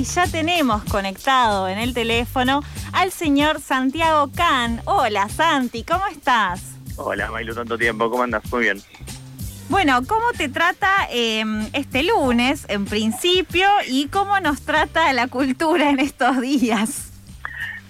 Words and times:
Y 0.00 0.04
ya 0.04 0.26
tenemos 0.26 0.82
conectado 0.84 1.68
en 1.68 1.76
el 1.76 1.92
teléfono 1.92 2.62
al 2.94 3.12
señor 3.12 3.60
Santiago 3.60 4.30
Can. 4.34 4.80
Hola 4.86 5.28
Santi, 5.28 5.84
¿cómo 5.84 6.06
estás? 6.06 6.62
Hola 6.96 7.30
Mailu, 7.30 7.54
tanto 7.54 7.76
tiempo, 7.76 8.08
¿cómo 8.08 8.22
andas? 8.22 8.50
Muy 8.50 8.62
bien. 8.62 8.80
Bueno, 9.68 10.00
¿cómo 10.06 10.32
te 10.32 10.48
trata 10.48 10.88
eh, 11.10 11.44
este 11.74 12.02
lunes 12.02 12.64
en 12.70 12.86
principio 12.86 13.68
y 13.86 14.08
cómo 14.08 14.40
nos 14.40 14.62
trata 14.62 15.12
la 15.12 15.28
cultura 15.28 15.90
en 15.90 16.00
estos 16.00 16.40
días? 16.40 17.12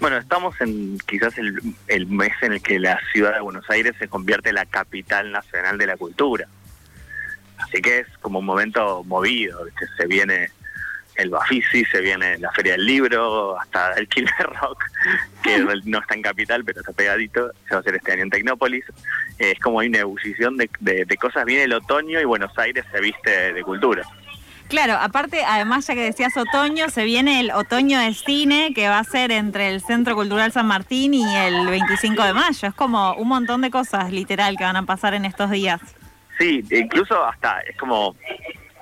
Bueno, 0.00 0.16
estamos 0.16 0.60
en 0.60 0.98
quizás 1.06 1.38
el, 1.38 1.60
el 1.86 2.06
mes 2.08 2.32
en 2.42 2.54
el 2.54 2.60
que 2.60 2.80
la 2.80 2.98
ciudad 3.12 3.34
de 3.34 3.40
Buenos 3.40 3.70
Aires 3.70 3.94
se 4.00 4.08
convierte 4.08 4.48
en 4.48 4.56
la 4.56 4.66
capital 4.66 5.30
nacional 5.30 5.78
de 5.78 5.86
la 5.86 5.96
cultura. 5.96 6.48
Así 7.58 7.80
que 7.80 8.00
es 8.00 8.08
como 8.20 8.40
un 8.40 8.46
momento 8.46 9.04
movido, 9.04 9.64
que 9.78 9.86
se 9.96 10.08
viene 10.08 10.50
el 11.20 11.30
Bafisi, 11.30 11.84
se 11.84 12.00
viene 12.00 12.38
la 12.38 12.50
Feria 12.52 12.72
del 12.72 12.86
Libro, 12.86 13.58
hasta 13.60 13.94
el 13.94 14.08
Killer 14.08 14.50
Rock, 14.60 14.84
que 15.42 15.58
no 15.84 15.98
está 15.98 16.14
en 16.14 16.22
Capital, 16.22 16.64
pero 16.64 16.80
está 16.80 16.92
pegadito, 16.92 17.52
se 17.68 17.74
va 17.74 17.78
a 17.78 17.80
hacer 17.80 17.96
este 17.96 18.12
año 18.12 18.22
en 18.24 18.30
Tecnópolis. 18.30 18.84
es 19.38 19.58
como 19.60 19.80
hay 19.80 19.88
una 19.88 19.98
ebullición 19.98 20.56
de, 20.56 20.70
de, 20.80 21.16
cosas, 21.16 21.44
viene 21.44 21.64
el 21.64 21.72
otoño 21.72 22.20
y 22.20 22.24
Buenos 22.24 22.56
Aires 22.58 22.84
se 22.90 23.00
viste 23.00 23.52
de 23.52 23.62
cultura. 23.62 24.02
Claro, 24.68 24.94
aparte, 25.00 25.42
además 25.44 25.84
ya 25.88 25.94
que 25.94 26.02
decías 26.02 26.36
otoño, 26.36 26.90
se 26.90 27.04
viene 27.04 27.40
el 27.40 27.50
otoño 27.50 27.98
de 27.98 28.14
cine 28.14 28.72
que 28.72 28.88
va 28.88 29.00
a 29.00 29.04
ser 29.04 29.32
entre 29.32 29.68
el 29.68 29.80
Centro 29.80 30.14
Cultural 30.14 30.52
San 30.52 30.66
Martín 30.66 31.12
y 31.12 31.24
el 31.36 31.66
25 31.66 32.22
de 32.22 32.32
mayo. 32.32 32.68
Es 32.68 32.74
como 32.74 33.14
un 33.14 33.26
montón 33.26 33.62
de 33.62 33.70
cosas 33.70 34.12
literal 34.12 34.56
que 34.56 34.62
van 34.62 34.76
a 34.76 34.84
pasar 34.84 35.14
en 35.14 35.24
estos 35.24 35.50
días. 35.50 35.80
Sí, 36.38 36.64
incluso 36.70 37.22
hasta 37.22 37.60
es 37.62 37.76
como 37.76 38.14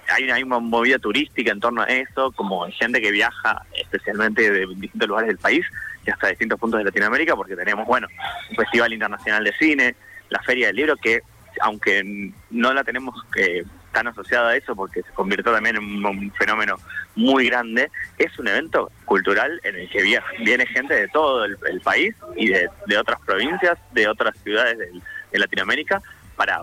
hay 0.09 0.43
una, 0.43 0.59
movida 0.59 0.99
turística 0.99 1.53
en 1.53 1.61
torno 1.61 1.83
a 1.83 1.87
eso, 1.87 2.33
como 2.33 2.67
gente 2.71 3.01
que 3.01 3.11
viaja 3.11 3.63
especialmente 3.75 4.51
de 4.51 4.67
distintos 4.75 5.09
lugares 5.09 5.29
del 5.29 5.39
país 5.39 5.65
y 6.07 6.11
hasta 6.11 6.29
distintos 6.29 6.59
puntos 6.59 6.79
de 6.79 6.85
Latinoamérica, 6.85 7.37
porque 7.37 7.57
tenemos, 7.57 7.87
bueno, 7.87 8.09
un 8.51 8.57
Festival 8.57 8.93
Internacional 8.93 9.45
de 9.45 9.53
Cine, 9.55 9.95
la 10.31 10.43
Feria 10.43 10.69
del 10.69 10.77
Libro, 10.77 10.97
que 10.97 11.23
aunque 11.61 12.33
no 12.51 12.73
la 12.73 12.85
tenemos 12.85 13.15
eh, 13.37 13.65
tan 13.93 14.07
asociada 14.07 14.51
a 14.51 14.57
eso, 14.57 14.77
porque 14.77 15.03
se 15.03 15.11
convirtió 15.13 15.53
también 15.53 15.77
en 15.77 16.05
un, 16.05 16.33
fenómeno 16.33 16.77
muy 17.17 17.49
grande, 17.49 17.91
es 18.17 18.39
un 18.39 18.49
evento 18.49 18.91
cultural 19.05 19.61
en 19.65 19.77
el 19.77 19.89
que 19.89 20.03
viene 20.39 20.67
gente 20.67 20.95
de 20.95 21.09
todo 21.09 21.45
el, 21.45 21.81
país 21.83 22.15
y 22.37 22.49
de, 22.49 22.69
otras 22.99 23.21
provincias, 23.23 23.79
de 23.93 24.07
otras 24.07 24.37
ciudades 24.45 24.79
de 24.79 25.39
Latinoamérica, 25.39 26.01
para 26.37 26.63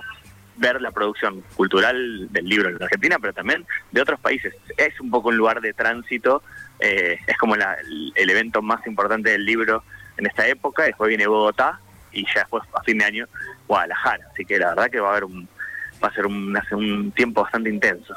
ver 0.58 0.82
la 0.82 0.92
producción 0.92 1.44
cultural 1.56 2.32
del 2.32 2.46
libro 2.46 2.70
en 2.70 2.82
Argentina, 2.82 3.18
pero 3.20 3.34
también 3.34 3.66
de 3.92 4.02
otros 4.02 4.20
países. 4.20 4.54
Es 4.78 5.00
un 5.00 5.10
poco 5.10 5.30
un 5.30 5.38
lugar 5.38 5.62
de 5.62 5.74
tránsito, 5.74 6.44
eh, 6.80 7.18
es 7.26 7.38
como 7.38 7.56
el, 7.56 8.30
evento 8.30 8.62
más 8.62 8.86
importante 8.88 9.32
del 9.32 9.46
libro 9.46 9.84
en 10.18 10.26
esta 10.26 10.48
época, 10.48 10.84
después 10.84 11.10
viene 11.10 11.28
Bogotá 11.28 11.80
y 12.12 12.26
ya 12.26 12.42
después 12.42 12.64
a 12.74 12.82
fin 12.84 12.98
de 12.98 13.06
año 13.06 13.28
Guadalajara, 13.68 14.26
así 14.32 14.46
que 14.46 14.58
la 14.58 14.70
verdad 14.70 14.90
que 14.90 15.00
va 15.00 15.10
a 15.10 15.12
haber 15.12 15.26
un 15.26 15.48
va 16.04 16.10
a 16.10 16.14
ser 16.14 16.26
un, 16.26 16.58
un 16.72 17.12
tiempo 17.12 17.42
bastante 17.42 17.70
intenso. 17.70 18.16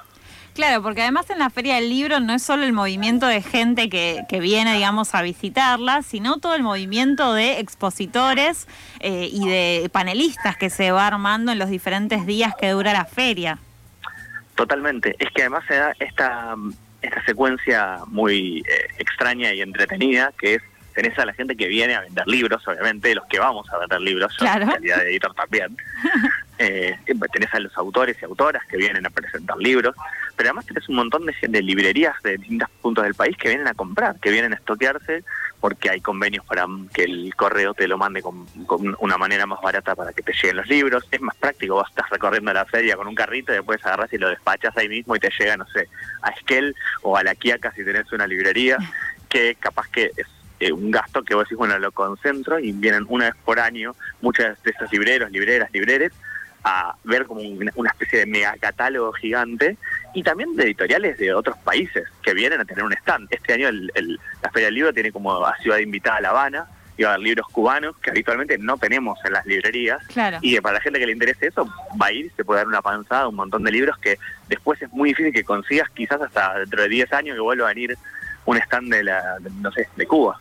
Claro, 0.58 0.82
porque 0.82 1.02
además 1.02 1.30
en 1.30 1.38
la 1.38 1.50
Feria 1.50 1.76
del 1.76 1.88
Libro 1.88 2.18
no 2.18 2.32
es 2.32 2.42
solo 2.42 2.64
el 2.64 2.72
movimiento 2.72 3.28
de 3.28 3.42
gente 3.42 3.88
que, 3.88 4.24
que 4.28 4.40
viene, 4.40 4.74
digamos, 4.74 5.14
a 5.14 5.22
visitarla, 5.22 6.02
sino 6.02 6.38
todo 6.38 6.56
el 6.56 6.64
movimiento 6.64 7.32
de 7.32 7.60
expositores 7.60 8.66
eh, 8.98 9.28
y 9.32 9.48
de 9.48 9.88
panelistas 9.92 10.56
que 10.56 10.68
se 10.68 10.90
va 10.90 11.06
armando 11.06 11.52
en 11.52 11.60
los 11.60 11.70
diferentes 11.70 12.26
días 12.26 12.54
que 12.60 12.70
dura 12.70 12.92
la 12.92 13.04
feria. 13.04 13.60
Totalmente. 14.56 15.14
Es 15.20 15.30
que 15.30 15.42
además 15.42 15.62
se 15.68 15.76
da 15.76 15.94
esta, 16.00 16.56
esta 17.02 17.24
secuencia 17.24 17.98
muy 18.08 18.64
eh, 18.68 18.88
extraña 18.98 19.52
y 19.52 19.60
entretenida, 19.60 20.32
que 20.36 20.54
es 20.54 20.62
tenés 20.98 21.16
a 21.16 21.24
la 21.24 21.32
gente 21.32 21.54
que 21.54 21.68
viene 21.68 21.94
a 21.94 22.00
vender 22.00 22.26
libros, 22.26 22.66
obviamente, 22.66 23.14
los 23.14 23.24
que 23.26 23.38
vamos 23.38 23.72
a 23.72 23.78
vender 23.78 24.00
libros, 24.00 24.36
yo 24.36 24.46
en 24.46 24.68
calidad 24.68 24.96
de 24.96 25.10
editor 25.10 25.32
también. 25.32 25.76
eh, 26.58 26.98
tenés 27.32 27.54
a 27.54 27.60
los 27.60 27.78
autores 27.78 28.16
y 28.20 28.24
autoras 28.24 28.64
que 28.66 28.76
vienen 28.76 29.06
a 29.06 29.10
presentar 29.10 29.56
libros, 29.58 29.94
pero 30.38 30.50
además 30.50 30.66
tenés 30.66 30.88
un 30.88 30.94
montón 30.94 31.26
de, 31.26 31.34
de 31.48 31.62
librerías 31.62 32.14
de 32.22 32.38
distintos 32.38 32.70
puntos 32.80 33.02
del 33.02 33.16
país 33.16 33.36
que 33.36 33.48
vienen 33.48 33.66
a 33.66 33.74
comprar, 33.74 34.20
que 34.20 34.30
vienen 34.30 34.52
a 34.52 34.56
estoquearse 34.56 35.24
porque 35.60 35.90
hay 35.90 36.00
convenios 36.00 36.44
para 36.46 36.64
que 36.94 37.02
el 37.02 37.34
correo 37.34 37.74
te 37.74 37.88
lo 37.88 37.98
mande 37.98 38.22
con, 38.22 38.46
una 39.00 39.18
manera 39.18 39.46
más 39.46 39.60
barata 39.60 39.96
para 39.96 40.12
que 40.12 40.22
te 40.22 40.32
lleguen 40.32 40.58
los 40.58 40.68
libros. 40.68 41.08
Es 41.10 41.20
más 41.20 41.34
práctico, 41.34 41.74
vos 41.74 41.88
estás 41.88 42.08
recorriendo 42.10 42.52
la 42.52 42.64
feria 42.66 42.96
con 42.96 43.08
un 43.08 43.16
carrito 43.16 43.50
y 43.50 43.56
después 43.56 43.84
agarras 43.84 44.12
y 44.12 44.18
lo 44.18 44.28
despachas 44.28 44.76
ahí 44.76 44.88
mismo 44.88 45.16
y 45.16 45.18
te 45.18 45.30
llega, 45.36 45.56
no 45.56 45.66
sé, 45.66 45.88
a 46.22 46.30
Esquel 46.30 46.76
o 47.02 47.16
a 47.16 47.24
La 47.24 47.34
Quiaca 47.34 47.72
si 47.72 47.84
tenés 47.84 48.12
una 48.12 48.28
librería, 48.28 48.78
que 49.28 49.56
capaz 49.56 49.88
que 49.88 50.12
es 50.16 50.26
eh, 50.60 50.70
un 50.70 50.92
gasto 50.92 51.24
que 51.24 51.34
vos 51.34 51.46
decís, 51.46 51.58
bueno, 51.58 51.76
lo 51.80 51.90
concentro 51.90 52.60
y 52.60 52.70
vienen 52.70 53.06
una 53.08 53.24
vez 53.24 53.34
por 53.44 53.58
año 53.58 53.96
muchas 54.20 54.62
de 54.62 54.70
esos 54.70 54.92
libreros, 54.92 55.32
libreras, 55.32 55.68
libreres 55.72 56.12
a 56.64 56.96
ver 57.04 57.26
como 57.26 57.40
una 57.40 57.90
especie 57.90 58.20
de 58.20 58.26
mega 58.26 58.54
catálogo 58.60 59.12
gigante 59.12 59.76
y 60.14 60.22
también 60.22 60.54
de 60.56 60.64
editoriales 60.64 61.18
de 61.18 61.32
otros 61.34 61.56
países 61.58 62.04
que 62.22 62.34
vienen 62.34 62.60
a 62.60 62.64
tener 62.64 62.84
un 62.84 62.92
stand. 62.92 63.28
Este 63.30 63.54
año 63.54 63.68
el, 63.68 64.20
la 64.42 64.50
Feria 64.50 64.66
del 64.66 64.74
Libro 64.74 64.92
tiene 64.92 65.12
como 65.12 65.44
a 65.44 65.56
ciudad 65.58 65.78
invitada 65.78 66.16
a 66.16 66.20
La 66.20 66.30
Habana 66.30 66.66
y 66.96 67.04
va 67.04 67.10
a 67.10 67.14
haber 67.14 67.24
libros 67.24 67.46
cubanos 67.52 67.96
que 67.98 68.10
habitualmente 68.10 68.58
no 68.58 68.76
tenemos 68.76 69.18
en 69.24 69.32
las 69.32 69.46
librerías. 69.46 70.02
Y 70.42 70.54
que 70.54 70.62
para 70.62 70.74
la 70.74 70.80
gente 70.80 70.98
que 70.98 71.06
le 71.06 71.12
interese 71.12 71.46
eso, 71.46 71.64
va 72.00 72.06
a 72.06 72.12
ir 72.12 72.26
y 72.26 72.30
se 72.30 72.44
puede 72.44 72.60
dar 72.60 72.66
una 72.66 72.82
panzada, 72.82 73.28
un 73.28 73.36
montón 73.36 73.62
de 73.62 73.70
libros 73.70 73.96
que 73.98 74.18
después 74.48 74.82
es 74.82 74.92
muy 74.92 75.10
difícil 75.10 75.32
que 75.32 75.44
consigas, 75.44 75.88
quizás 75.90 76.20
hasta 76.20 76.58
dentro 76.58 76.82
de 76.82 76.88
10 76.88 77.12
años 77.12 77.34
que 77.36 77.40
vuelva 77.40 77.66
a 77.66 77.74
venir 77.74 77.96
un 78.46 78.56
stand 78.56 78.92
de 78.92 79.04
la, 79.04 79.38
no 79.60 79.70
sé, 79.70 79.88
de 79.94 80.06
Cuba. 80.06 80.40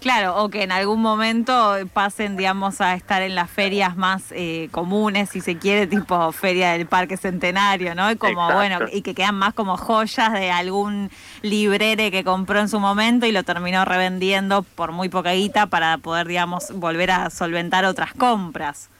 Claro, 0.00 0.36
o 0.36 0.48
que 0.48 0.62
en 0.62 0.70
algún 0.70 1.02
momento 1.02 1.76
pasen, 1.92 2.36
digamos, 2.36 2.80
a 2.80 2.94
estar 2.94 3.20
en 3.22 3.34
las 3.34 3.50
ferias 3.50 3.96
más 3.96 4.30
eh, 4.30 4.68
comunes, 4.70 5.30
si 5.30 5.40
se 5.40 5.58
quiere, 5.58 5.88
tipo 5.88 6.30
feria 6.30 6.72
del 6.72 6.86
Parque 6.86 7.16
Centenario, 7.16 7.96
¿no? 7.96 8.10
Y 8.10 8.16
como, 8.16 8.52
bueno, 8.52 8.78
y 8.92 9.02
que 9.02 9.14
quedan 9.14 9.34
más 9.34 9.54
como 9.54 9.76
joyas 9.76 10.32
de 10.32 10.52
algún 10.52 11.10
librere 11.42 12.12
que 12.12 12.22
compró 12.22 12.60
en 12.60 12.68
su 12.68 12.78
momento 12.78 13.26
y 13.26 13.32
lo 13.32 13.42
terminó 13.42 13.84
revendiendo 13.84 14.62
por 14.62 14.92
muy 14.92 15.08
poca 15.08 15.32
guita 15.32 15.66
para 15.66 15.98
poder, 15.98 16.28
digamos, 16.28 16.70
volver 16.74 17.10
a 17.10 17.30
solventar 17.30 17.84
otras 17.84 18.12
compras. 18.14 18.90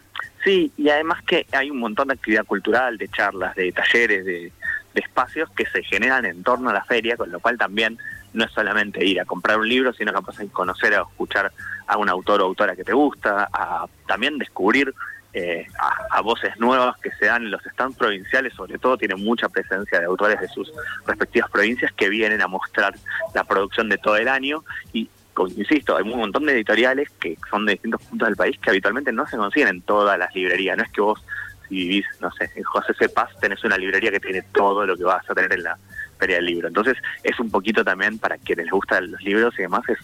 Sí, 0.43 0.73
y 0.77 0.89
además 0.89 1.23
que 1.25 1.47
hay 1.53 1.71
un 1.71 1.79
montón 1.79 2.09
de 2.09 2.15
actividad 2.15 2.45
cultural, 2.45 2.99
de 2.99 3.09
charlas, 3.09 3.55
de 3.55 3.71
talleres, 3.71 4.25
de 4.25 4.53
espacios 4.99 5.51
que 5.51 5.67
se 5.67 5.83
generan 5.83 6.25
en 6.25 6.43
torno 6.43 6.71
a 6.71 6.73
la 6.73 6.85
feria, 6.85 7.17
con 7.17 7.31
lo 7.31 7.41
cual 7.41 7.59
también 7.59 7.99
no 8.33 8.45
es 8.45 8.53
solamente 8.53 9.05
ir 9.05 9.21
a 9.21 9.25
comprar 9.25 9.59
un 9.59 9.69
libro, 9.69 9.93
sino 9.93 10.13
que 10.13 10.19
a 10.19 10.47
conocer 10.53 10.95
o 10.95 11.09
escuchar 11.09 11.53
a 11.87 11.97
un 11.97 12.09
autor 12.09 12.43
o 12.43 12.45
autora 12.45 12.77
que 12.77 12.85
te 12.85 12.93
gusta, 12.93 13.49
a 13.53 13.87
también 14.07 14.39
descubrir 14.39 14.95
eh, 15.35 15.67
a, 16.11 16.21
voces 16.23 16.59
nuevas 16.59 16.97
que 16.99 17.11
se 17.13 17.27
dan 17.27 17.45
en 17.45 17.51
los 17.51 17.63
stands 17.63 17.97
provinciales, 17.97 18.55
sobre 18.55 18.79
todo 18.79 18.97
tienen 18.97 19.23
mucha 19.23 19.49
presencia 19.49 20.01
de 20.01 20.07
autores 20.07 20.41
de 20.41 20.49
sus 20.49 20.73
respectivas 21.07 21.51
provincias 21.51 21.93
que 21.93 22.09
vienen 22.09 22.43
a 22.43 22.49
mostrar 22.49 22.95
la 23.35 23.45
producción 23.45 23.89
de 23.89 23.99
todo 23.99 24.17
el 24.17 24.29
año. 24.29 24.65
Y 24.93 25.09
insisto, 25.57 25.97
hay 25.97 26.03
un 26.03 26.19
montón 26.19 26.47
de 26.47 26.55
editoriales 26.55 27.09
que 27.21 27.37
son 27.51 27.67
de 27.67 27.73
distintos 27.73 28.03
puntos 28.03 28.29
del 28.29 28.37
país 28.37 28.59
que 28.59 28.71
habitualmente 28.71 29.13
no 29.13 29.27
se 29.27 29.37
consiguen 29.37 29.69
en 29.69 29.83
todas 29.83 30.19
las 30.19 30.35
librerías, 30.35 30.77
no 30.77 30.83
es 30.83 30.91
que 30.91 31.01
vos 31.01 31.23
si 31.69 31.75
vivís, 31.75 32.07
no 32.21 32.31
sé, 32.33 32.51
en 32.55 32.63
José 32.65 32.95
C. 32.95 33.09
Paz 33.09 33.31
tenés 33.41 33.63
una 33.65 33.77
librería 33.77 34.11
que 34.11 34.21
tiene 34.21 34.43
todo 34.53 34.87
lo 34.87 34.97
que 34.97 35.05
vas 35.05 35.29
a 35.29 35.35
tener 35.35 35.53
en 35.53 35.63
la 35.65 35.79
Feria 36.19 36.37
del 36.37 36.47
Libro. 36.47 36.69
Entonces 36.69 36.97
es 37.23 37.39
un 37.39 37.51
poquito 37.51 37.85
también 37.85 38.19
para 38.19 38.39
quienes 38.39 38.67
les 38.67 38.73
gustan 38.73 39.11
los 39.11 39.21
libros 39.23 39.55
y 39.59 39.63
demás, 39.63 39.83
es 39.89 39.99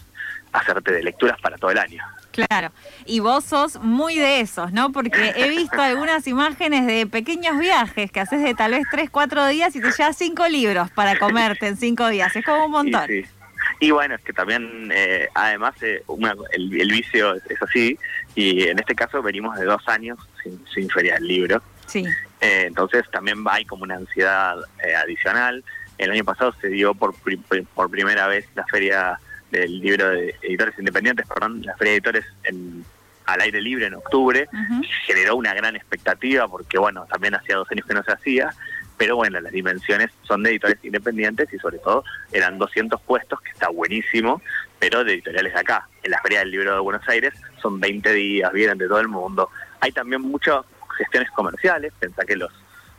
hacerte 0.53 0.91
de 0.91 1.03
lecturas 1.03 1.39
para 1.41 1.57
todo 1.57 1.71
el 1.71 1.77
año. 1.77 2.03
Claro, 2.31 2.71
y 3.05 3.19
vos 3.19 3.45
sos 3.45 3.79
muy 3.79 4.17
de 4.17 4.41
esos, 4.41 4.73
¿no? 4.73 4.91
Porque 4.91 5.33
he 5.37 5.49
visto 5.49 5.81
algunas 5.81 6.27
imágenes 6.27 6.85
de 6.85 7.07
pequeños 7.07 7.57
viajes 7.57 8.11
que 8.11 8.19
haces 8.19 8.43
de 8.43 8.53
tal 8.53 8.71
vez 8.71 8.83
tres, 8.91 9.09
cuatro 9.09 9.47
días 9.47 9.73
y 9.75 9.81
te 9.81 9.91
llevas 9.91 10.17
cinco 10.17 10.47
libros 10.47 10.91
para 10.91 11.17
comerte 11.17 11.67
en 11.67 11.77
cinco 11.77 12.09
días, 12.09 12.35
es 12.35 12.43
como 12.43 12.65
un 12.65 12.71
montón. 12.83 13.09
Y, 13.79 13.91
bueno, 13.91 14.15
es 14.15 14.21
que 14.21 14.33
también, 14.33 14.91
eh, 14.93 15.27
además, 15.33 15.75
eh, 15.81 16.03
el, 16.51 16.91
vicio 16.91 17.35
es, 17.35 17.61
así, 17.61 17.97
y 18.35 18.67
en 18.67 18.79
este 18.79 18.95
caso 18.95 19.21
venimos 19.21 19.57
de 19.57 19.65
dos 19.65 19.87
años 19.87 20.19
sin, 20.45 20.65
sin 20.73 20.89
feria 20.89 21.15
del 21.15 21.27
libro. 21.27 21.61
Sí. 21.87 22.05
Eh, 22.41 22.63
entonces 22.67 23.03
también 23.11 23.43
hay 23.49 23.65
como 23.65 23.83
una 23.83 23.95
ansiedad 23.95 24.55
adicional. 25.03 25.63
El 25.97 26.11
año 26.11 26.23
pasado 26.23 26.53
se 26.61 26.67
dio 26.69 26.93
por, 26.93 27.13
por 27.73 27.89
primera 27.89 28.27
vez 28.27 28.47
la 28.55 28.65
feria 28.65 29.19
del 29.51 29.79
libro 29.79 30.09
de 30.09 30.35
editores 30.41 30.77
independientes, 30.77 31.25
perdón, 31.27 31.61
la 31.63 31.75
feria 31.75 31.91
de 31.91 31.97
editores 31.97 32.25
en, 32.43 32.85
al 33.25 33.41
aire 33.41 33.61
libre 33.61 33.87
en 33.87 33.95
octubre, 33.95 34.47
generó 35.05 35.35
una 35.35 35.53
gran 35.53 35.75
expectativa 35.75 36.47
porque, 36.47 36.77
bueno, 36.77 37.05
también 37.09 37.35
hacía 37.35 37.55
dos 37.55 37.67
años 37.71 37.85
que 37.85 37.93
no 37.93 38.03
se 38.03 38.11
hacía, 38.11 38.53
pero 38.97 39.15
bueno, 39.15 39.39
las 39.41 39.51
dimensiones 39.51 40.11
son 40.23 40.43
de 40.43 40.51
editores 40.51 40.77
independientes 40.83 41.51
y 41.51 41.57
sobre 41.57 41.79
todo 41.79 42.03
eran 42.31 42.57
200 42.57 43.01
puestos, 43.01 43.41
que 43.41 43.51
está 43.51 43.69
buenísimo, 43.69 44.41
pero 44.79 45.03
de 45.03 45.13
editoriales 45.13 45.53
de 45.53 45.59
acá. 45.59 45.87
En 46.03 46.11
la 46.11 46.21
Feria 46.21 46.39
del 46.39 46.51
Libro 46.51 46.73
de 46.73 46.79
Buenos 46.79 47.07
Aires 47.09 47.33
son 47.61 47.79
20 47.79 48.13
días, 48.13 48.51
vienen 48.53 48.77
de 48.77 48.87
todo 48.87 48.99
el 48.99 49.07
mundo. 49.07 49.49
Hay 49.85 49.91
también 49.91 50.23
muchas 50.23 50.65
gestiones 50.97 51.29
comerciales, 51.29 51.93
pensá 51.99 52.25
que 52.25 52.35
los 52.35 52.51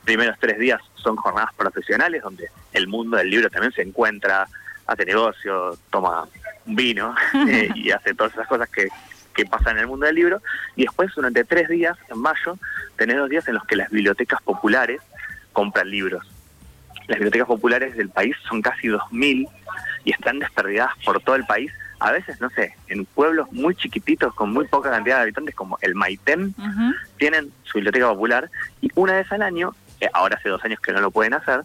primeros 0.04 0.36
tres 0.38 0.56
días 0.56 0.80
son 0.94 1.16
jornadas 1.16 1.52
profesionales 1.56 2.22
donde 2.22 2.48
el 2.74 2.86
mundo 2.86 3.16
del 3.16 3.28
libro 3.28 3.50
también 3.50 3.72
se 3.72 3.82
encuentra 3.82 4.46
hace 4.86 5.04
negocio, 5.04 5.76
toma 5.90 6.28
vino 6.64 7.12
eh, 7.48 7.70
y 7.74 7.90
hace 7.90 8.14
todas 8.14 8.34
esas 8.34 8.46
cosas 8.46 8.68
que, 8.70 8.86
que 9.34 9.44
pasan 9.46 9.78
en 9.78 9.80
el 9.80 9.86
mundo 9.88 10.06
del 10.06 10.14
libro. 10.14 10.40
Y 10.76 10.82
después, 10.82 11.10
durante 11.12 11.42
tres 11.42 11.68
días, 11.68 11.98
en 12.08 12.20
mayo, 12.20 12.56
tenés 12.96 13.16
dos 13.16 13.30
días 13.30 13.48
en 13.48 13.54
los 13.54 13.64
que 13.64 13.74
las 13.74 13.90
bibliotecas 13.90 14.40
populares 14.42 15.00
compran 15.52 15.90
libros. 15.90 16.24
Las 17.08 17.18
bibliotecas 17.18 17.48
populares 17.48 17.96
del 17.96 18.10
país 18.10 18.36
son 18.48 18.62
casi 18.62 18.86
2.000 18.86 19.48
y 20.04 20.12
están 20.12 20.38
desperdigadas 20.38 20.94
por 21.04 21.20
todo 21.20 21.34
el 21.34 21.46
país. 21.46 21.72
A 21.98 22.12
veces, 22.12 22.40
no 22.40 22.50
sé, 22.50 22.74
en 22.88 23.04
pueblos 23.06 23.50
muy 23.52 23.74
chiquititos 23.74 24.34
con 24.34 24.52
muy 24.52 24.66
poca 24.66 24.90
cantidad 24.90 25.16
de 25.16 25.22
habitantes, 25.22 25.54
como 25.54 25.78
el 25.80 25.94
Maitén, 25.94 26.54
tienen 27.18 27.50
su 27.64 27.78
biblioteca 27.78 28.08
popular 28.08 28.50
y 28.80 28.90
una 28.94 29.14
vez 29.14 29.30
al 29.32 29.42
año, 29.42 29.74
eh, 30.00 30.08
ahora 30.12 30.36
hace 30.36 30.48
dos 30.48 30.62
años 30.64 30.80
que 30.80 30.92
no 30.92 31.00
lo 31.00 31.10
pueden 31.10 31.34
hacer, 31.34 31.62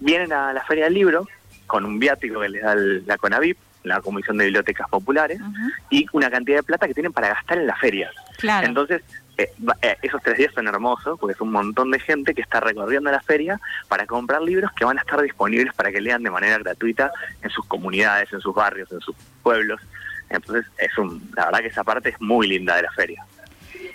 vienen 0.00 0.32
a 0.32 0.52
la 0.52 0.62
Feria 0.64 0.84
del 0.84 0.94
Libro 0.94 1.26
con 1.66 1.84
un 1.84 1.98
viático 1.98 2.40
que 2.40 2.48
les 2.48 2.62
da 2.62 2.74
la 2.74 3.16
CONAVIP, 3.16 3.56
la 3.84 4.00
Comisión 4.02 4.36
de 4.36 4.44
Bibliotecas 4.44 4.88
Populares, 4.90 5.40
y 5.88 6.04
una 6.12 6.30
cantidad 6.30 6.58
de 6.58 6.62
plata 6.62 6.86
que 6.86 6.94
tienen 6.94 7.12
para 7.12 7.28
gastar 7.28 7.58
en 7.58 7.66
la 7.66 7.76
feria. 7.76 8.10
Entonces, 8.66 9.02
eh, 9.40 9.52
eh, 9.82 9.96
esos 10.02 10.22
tres 10.22 10.36
días 10.36 10.52
son 10.54 10.68
hermosos 10.68 11.18
porque 11.18 11.32
es 11.32 11.40
un 11.40 11.50
montón 11.50 11.90
de 11.90 11.98
gente 11.98 12.34
que 12.34 12.42
está 12.42 12.60
recorriendo 12.60 13.10
la 13.10 13.20
feria 13.20 13.60
para 13.88 14.06
comprar 14.06 14.42
libros 14.42 14.70
que 14.72 14.84
van 14.84 14.98
a 14.98 15.00
estar 15.00 15.20
disponibles 15.22 15.74
para 15.74 15.90
que 15.90 16.00
lean 16.00 16.22
de 16.22 16.30
manera 16.30 16.58
gratuita 16.58 17.10
en 17.42 17.50
sus 17.50 17.64
comunidades, 17.66 18.32
en 18.32 18.40
sus 18.40 18.54
barrios, 18.54 18.92
en 18.92 19.00
sus 19.00 19.16
pueblos. 19.42 19.80
Entonces, 20.28 20.64
es 20.78 20.96
un, 20.98 21.30
la 21.34 21.46
verdad 21.46 21.60
que 21.60 21.66
esa 21.68 21.84
parte 21.84 22.10
es 22.10 22.20
muy 22.20 22.48
linda 22.48 22.76
de 22.76 22.82
la 22.82 22.92
feria. 22.92 23.24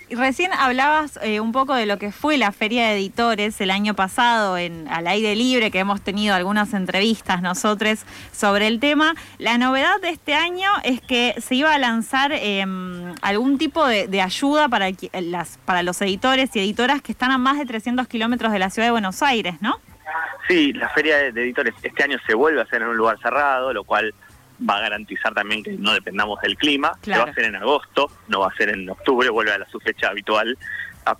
Recién 0.08 0.52
hablabas 0.52 1.18
eh, 1.20 1.40
un 1.40 1.50
poco 1.50 1.74
de 1.74 1.84
lo 1.84 1.98
que 1.98 2.12
fue 2.12 2.38
la 2.38 2.52
Feria 2.52 2.86
de 2.86 2.94
Editores 2.94 3.60
el 3.60 3.72
año 3.72 3.94
pasado 3.94 4.56
en 4.56 4.86
Al 4.86 5.08
Aire 5.08 5.34
Libre, 5.34 5.72
que 5.72 5.80
hemos 5.80 6.00
tenido 6.00 6.36
algunas 6.36 6.74
entrevistas 6.74 7.42
nosotros 7.42 8.04
sobre 8.30 8.68
el 8.68 8.78
tema. 8.78 9.14
La 9.38 9.58
novedad 9.58 10.00
de 10.00 10.10
este 10.10 10.34
año 10.34 10.70
es 10.84 11.00
que 11.00 11.34
se 11.40 11.56
iba 11.56 11.74
a 11.74 11.78
lanzar 11.78 12.30
em, 12.32 13.14
algún 13.20 13.58
tipo 13.58 13.84
de, 13.84 14.20
ayuda 14.22 14.68
para, 14.68 14.90
para 15.64 15.82
los 15.82 16.00
editores 16.00 16.54
y 16.54 16.60
editoras 16.60 17.02
que 17.02 17.10
están 17.10 17.32
a 17.32 17.38
más 17.38 17.58
de 17.58 17.66
300 17.66 18.06
kilómetros 18.06 18.52
de 18.52 18.60
la 18.60 18.70
ciudad 18.70 18.86
de 18.86 18.92
Buenos 18.92 19.22
Aires, 19.22 19.56
¿no? 19.60 19.80
Sí, 20.46 20.72
la 20.72 20.88
Feria 20.90 21.32
de 21.32 21.42
Editores 21.42 21.74
este 21.82 22.04
año 22.04 22.18
se 22.24 22.34
vuelve 22.34 22.60
a 22.60 22.62
hacer 22.62 22.80
en 22.80 22.88
un 22.88 22.96
lugar 22.96 23.18
cerrado, 23.20 23.72
lo 23.72 23.82
cual 23.82 24.14
va 24.58 24.78
a 24.78 24.80
garantizar 24.80 25.34
también 25.34 25.62
que 25.62 25.72
no 25.72 25.92
dependamos 25.92 26.40
del 26.40 26.56
clima, 26.56 26.92
que 27.02 27.10
va 27.10 27.24
a 27.24 27.34
ser 27.34 27.44
en 27.44 27.56
agosto, 27.56 28.10
no 28.28 28.40
va 28.40 28.48
a 28.48 28.56
ser 28.56 28.70
en 28.70 28.88
octubre, 28.88 29.28
vuelve 29.28 29.52
a 29.52 29.58
la 29.58 29.68
su 29.68 29.80
fecha 29.80 30.08
habitual, 30.08 30.56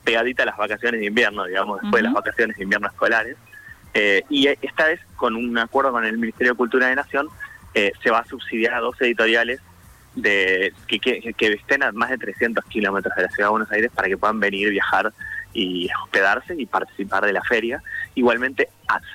pegadita 0.05 0.43
a 0.43 0.47
las 0.47 0.57
vacaciones 0.57 1.01
de 1.01 1.07
invierno, 1.07 1.45
digamos, 1.45 1.81
después 1.81 2.03
de 2.03 2.09
las 2.09 2.15
vacaciones 2.15 2.57
de 2.57 2.65
invierno 2.65 2.89
escolares. 2.89 3.37
Eh, 3.95 4.23
y 4.29 4.49
esta 4.49 4.87
vez, 4.87 5.01
con 5.17 5.37
un 5.37 5.57
acuerdo 5.59 5.93
con 5.93 6.05
el 6.05 6.19
Ministerio 6.19 6.53
de 6.53 6.57
Cultura 6.57 6.89
de 6.89 6.97
Nación, 6.97 7.29
eh, 7.75 7.93
se 8.03 8.11
va 8.11 8.21
a 8.21 8.25
subsidiar 8.27 8.75
a 8.75 8.81
dos 8.81 9.01
editoriales 9.01 9.61
de 10.15 10.73
que, 10.87 10.99
que, 10.99 11.35
que 11.35 11.53
estén 11.53 11.83
a 11.83 11.93
más 11.93 12.11
de 12.11 12.19
300 12.19 12.65
kilómetros 12.67 13.15
de 13.15 13.23
la 13.23 13.29
ciudad 13.29 13.49
de 13.49 13.51
Buenos 13.51 13.71
Aires 13.71 13.91
para 13.95 14.09
que 14.09 14.17
puedan 14.17 14.41
venir, 14.41 14.71
viajar 14.71 15.13
y 15.57 15.89
hospedarse 16.03 16.55
y 16.57 16.67
participar 16.67 17.25
de 17.25 17.33
la 17.33 17.43
feria. 17.43 17.83
Igualmente, 18.15 18.69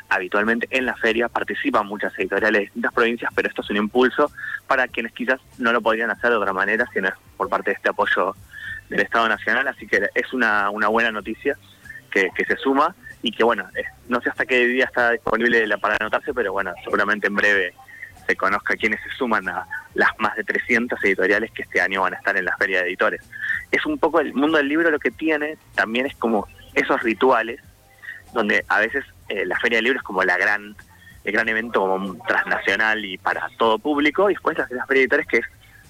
habitualmente 0.09 0.67
en 0.71 0.87
la 0.87 0.95
feria 0.95 1.29
participan 1.29 1.85
muchas 1.85 2.17
editoriales 2.17 2.59
de 2.59 2.65
distintas 2.65 2.93
provincias, 2.93 3.31
pero 3.35 3.47
esto 3.47 3.61
es 3.61 3.69
un 3.69 3.77
impulso 3.77 4.31
para 4.65 4.87
quienes 4.87 5.13
quizás 5.13 5.39
no 5.59 5.71
lo 5.71 5.81
podrían 5.81 6.09
hacer 6.09 6.31
de 6.31 6.37
otra 6.37 6.51
manera, 6.51 6.89
sino 6.93 7.09
por 7.37 7.47
parte 7.47 7.69
de 7.69 7.75
este 7.75 7.89
apoyo 7.89 8.35
del 8.89 9.01
Estado 9.01 9.29
Nacional. 9.29 9.67
Así 9.67 9.85
que 9.85 10.09
es 10.15 10.33
una, 10.33 10.71
una 10.71 10.87
buena 10.87 11.11
noticia 11.11 11.55
que, 12.09 12.31
que 12.35 12.43
se 12.45 12.57
suma 12.57 12.95
y 13.21 13.31
que, 13.31 13.43
bueno, 13.43 13.69
no 14.09 14.19
sé 14.21 14.29
hasta 14.29 14.47
qué 14.47 14.65
día 14.65 14.85
está 14.85 15.11
disponible 15.11 15.77
para 15.77 15.95
anotarse, 15.99 16.33
pero 16.33 16.53
bueno, 16.53 16.73
seguramente 16.83 17.27
en 17.27 17.35
breve 17.35 17.75
se 18.25 18.35
conozca 18.35 18.75
quienes 18.75 18.99
se 19.03 19.11
suman 19.11 19.47
a 19.47 19.67
las 19.93 20.09
más 20.19 20.35
de 20.35 20.43
300 20.43 21.03
editoriales 21.03 21.51
que 21.51 21.63
este 21.63 21.81
año 21.81 22.01
van 22.01 22.13
a 22.13 22.17
estar 22.17 22.35
en 22.37 22.45
la 22.45 22.55
Feria 22.57 22.81
de 22.81 22.87
Editores. 22.87 23.21
Es 23.71 23.85
un 23.85 23.97
poco 23.97 24.19
el 24.19 24.33
mundo 24.33 24.57
del 24.57 24.67
libro 24.67 24.89
lo 24.89 24.99
que 24.99 25.11
tiene, 25.11 25.57
también 25.75 26.05
es 26.05 26.15
como 26.15 26.47
esos 26.73 27.01
rituales, 27.03 27.59
donde 28.33 28.63
a 28.67 28.79
veces 28.79 29.05
eh, 29.29 29.45
la 29.45 29.59
Feria 29.59 29.77
de 29.77 29.83
Libro 29.83 29.99
es 29.99 30.03
como 30.03 30.23
la 30.23 30.37
gran, 30.37 30.75
el 31.23 31.31
gran 31.31 31.49
evento 31.49 31.81
como 31.81 32.23
transnacional 32.25 33.03
y 33.03 33.17
para 33.17 33.49
todo 33.57 33.77
público, 33.79 34.29
y 34.29 34.33
después 34.33 34.57
la, 34.57 34.67
la 34.71 34.85
Feria 34.85 35.01
de 35.01 35.03
Editores 35.03 35.27
que 35.27 35.37
es 35.37 35.45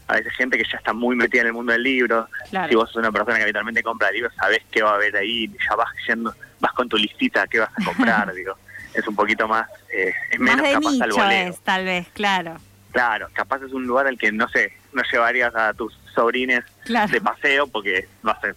a 0.07 0.15
veces 0.15 0.33
gente 0.33 0.57
que 0.57 0.65
ya 0.69 0.77
está 0.77 0.91
muy 0.91 1.15
metida 1.15 1.41
en 1.41 1.47
el 1.47 1.53
mundo 1.53 1.71
del 1.71 1.83
libro, 1.83 2.27
si 2.67 2.75
vos 2.75 2.89
sos 2.89 2.97
una 2.97 3.11
persona 3.13 3.37
que 3.37 3.43
habitualmente 3.43 3.81
compra 3.81 4.11
libros, 4.11 4.33
sabés 4.35 4.61
qué 4.69 4.81
va 4.81 4.91
a 4.91 4.95
haber 4.95 5.15
ahí, 5.15 5.47
ya 5.47 5.75
vas 5.75 5.87
yendo, 6.05 6.33
vas 6.59 6.73
con 6.73 6.89
tu 6.89 6.97
listita, 6.97 7.47
qué 7.47 7.59
vas 7.59 7.69
a 7.79 7.85
comprar, 7.85 8.33
digo 8.35 8.57
es 8.93 9.07
un 9.07 9.15
poquito 9.15 9.47
más, 9.47 9.67
eh, 9.93 10.13
es 10.31 10.39
menos 10.39 10.63
de 10.63 10.73
capaz 10.73 10.91
nicho 10.91 11.29
Es, 11.29 11.59
tal 11.59 11.85
vez, 11.85 12.07
claro. 12.13 12.57
Claro, 12.91 13.29
capaz 13.33 13.63
es 13.63 13.71
un 13.71 13.85
lugar 13.85 14.07
al 14.07 14.17
que 14.17 14.31
no 14.31 14.47
sé, 14.49 14.73
no 14.93 15.01
llevarías 15.09 15.55
a 15.55 15.73
tus 15.73 15.97
sobrines 16.13 16.63
de 16.85 17.21
paseo 17.21 17.67
porque 17.67 18.07
no 18.21 18.35
sé, 18.41 18.53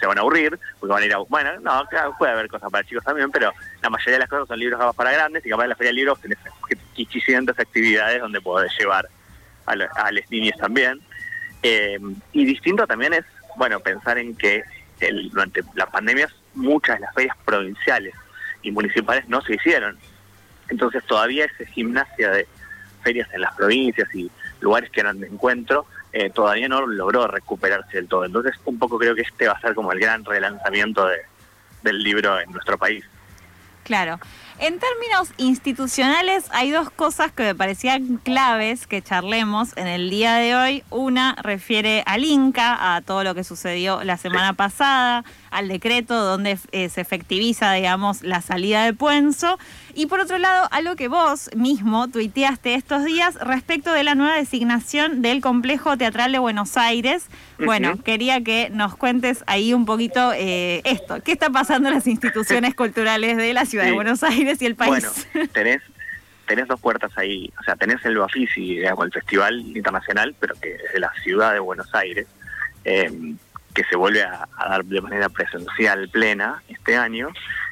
se 0.00 0.06
van 0.06 0.18
a 0.18 0.22
aburrir, 0.22 0.58
porque 0.80 0.92
van 0.92 1.02
a 1.02 1.06
ir 1.06 1.14
a... 1.14 1.18
Bueno, 1.18 1.60
no, 1.60 1.86
claro, 1.86 2.14
puede 2.18 2.32
haber 2.32 2.48
cosas 2.48 2.70
para 2.70 2.84
chicos 2.84 3.04
también, 3.04 3.30
pero 3.30 3.52
la 3.82 3.90
mayoría 3.90 4.14
de 4.14 4.18
las 4.20 4.28
cosas 4.28 4.48
son 4.48 4.58
libros 4.58 4.96
para 4.96 5.12
grandes 5.12 5.44
y 5.44 5.50
capaz 5.50 5.64
en 5.64 5.68
la 5.70 5.76
Feria 5.76 5.90
de 5.90 5.94
Libros 5.94 6.20
tenés 6.20 6.38
500 6.94 7.58
actividades 7.58 8.20
donde 8.20 8.40
podés 8.40 8.72
llevar 8.78 9.08
a, 9.66 9.72
a 9.72 10.12
las 10.12 10.30
niñas 10.30 10.56
también. 10.58 11.00
Eh, 11.62 11.98
y 12.32 12.44
distinto 12.44 12.86
también 12.86 13.14
es, 13.14 13.24
bueno, 13.56 13.80
pensar 13.80 14.18
en 14.18 14.36
que 14.36 14.62
el, 15.00 15.30
durante 15.30 15.62
la 15.74 15.86
pandemia 15.86 16.28
muchas 16.54 16.96
de 16.96 17.00
las 17.06 17.14
ferias 17.14 17.36
provinciales 17.44 18.14
y 18.62 18.70
municipales 18.70 19.28
no 19.28 19.40
se 19.42 19.54
hicieron. 19.54 19.98
Entonces 20.68 21.04
todavía 21.04 21.44
esa 21.44 21.70
gimnasia 21.70 22.30
de 22.30 22.48
ferias 23.04 23.28
en 23.32 23.42
las 23.42 23.54
provincias 23.54 24.12
y 24.14 24.28
lugares 24.60 24.90
que 24.90 25.00
eran 25.00 25.20
de 25.20 25.28
encuentro 25.28 25.86
eh, 26.16 26.30
todavía 26.30 26.68
no 26.68 26.86
logró 26.86 27.26
recuperarse 27.26 27.96
del 27.96 28.06
todo. 28.06 28.24
Entonces 28.24 28.54
un 28.66 28.78
poco 28.78 28.98
creo 28.98 29.16
que 29.16 29.22
este 29.22 29.48
va 29.48 29.54
a 29.54 29.60
ser 29.60 29.74
como 29.74 29.90
el 29.90 29.98
gran 29.98 30.24
relanzamiento 30.24 31.06
de, 31.08 31.18
del 31.82 32.02
libro 32.02 32.38
en 32.40 32.52
nuestro 32.52 32.78
país. 32.78 33.04
Claro. 33.82 34.20
En 34.60 34.78
términos 34.78 35.32
institucionales 35.36 36.44
hay 36.50 36.70
dos 36.70 36.88
cosas 36.88 37.32
que 37.32 37.42
me 37.42 37.54
parecían 37.56 38.18
claves 38.18 38.86
que 38.86 39.02
charlemos 39.02 39.76
en 39.76 39.88
el 39.88 40.10
día 40.10 40.36
de 40.36 40.54
hoy. 40.54 40.84
Una 40.90 41.34
refiere 41.42 42.04
al 42.06 42.24
Inca, 42.24 42.94
a 42.94 43.02
todo 43.02 43.24
lo 43.24 43.34
que 43.34 43.42
sucedió 43.42 44.04
la 44.04 44.16
semana 44.16 44.52
pasada, 44.52 45.24
al 45.50 45.66
decreto 45.66 46.14
donde 46.14 46.56
eh, 46.70 46.88
se 46.88 47.00
efectiviza, 47.00 47.72
digamos, 47.72 48.22
la 48.22 48.42
salida 48.42 48.84
de 48.84 48.94
Puenzo. 48.94 49.58
Y 49.92 50.06
por 50.06 50.20
otro 50.20 50.38
lado, 50.38 50.68
algo 50.70 50.94
que 50.94 51.08
vos 51.08 51.50
mismo 51.56 52.08
tuiteaste 52.08 52.74
estos 52.74 53.04
días 53.04 53.34
respecto 53.40 53.92
de 53.92 54.04
la 54.04 54.14
nueva 54.14 54.36
designación 54.36 55.20
del 55.20 55.40
Complejo 55.40 55.96
Teatral 55.98 56.30
de 56.30 56.38
Buenos 56.38 56.76
Aires. 56.76 57.26
Bueno, 57.58 58.00
quería 58.02 58.42
que 58.42 58.70
nos 58.72 58.96
cuentes 58.96 59.42
ahí 59.46 59.74
un 59.74 59.84
poquito 59.84 60.32
eh, 60.32 60.80
esto. 60.84 61.22
¿Qué 61.24 61.32
está 61.32 61.50
pasando 61.50 61.88
en 61.88 61.94
las 61.94 62.06
instituciones 62.06 62.74
culturales 62.74 63.36
de 63.36 63.52
la 63.52 63.66
ciudad 63.66 63.84
de 63.84 63.92
Buenos 63.92 64.22
Aires 64.22 64.43
y 64.60 64.66
el 64.66 64.76
país? 64.76 65.04
Bueno, 65.32 65.48
tenés, 65.52 65.82
tenés 66.46 66.68
dos 66.68 66.80
puertas 66.80 67.12
ahí. 67.16 67.52
O 67.60 67.62
sea, 67.64 67.76
tenés 67.76 68.04
el 68.04 68.18
Bafisi, 68.18 68.76
digamos, 68.76 69.06
el 69.06 69.12
Festival 69.12 69.60
Internacional, 69.60 70.34
pero 70.38 70.54
que 70.60 70.74
es 70.74 70.92
de 70.92 71.00
la 71.00 71.12
ciudad 71.22 71.52
de 71.52 71.58
Buenos 71.58 71.94
Aires. 71.94 72.26
Eh, 72.84 73.36
que 73.74 73.84
se 73.84 73.96
vuelve 73.96 74.22
a, 74.22 74.48
dar 74.56 74.84
de 74.84 75.00
manera 75.00 75.28
presencial 75.28 76.08
plena 76.08 76.62
este 76.68 76.96
año, 76.96 77.28